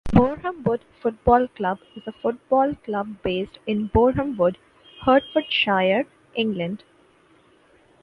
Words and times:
Boreham 0.11 0.63
Wood 0.63 0.81
Football 0.99 1.47
Club 1.49 1.77
is 1.95 2.01
a 2.07 2.11
football 2.11 2.73
club 2.85 3.21
based 3.21 3.59
in 3.67 3.87
Borehamwood, 3.89 4.55
Hertfordshire, 5.03 6.07
England. 6.33 6.83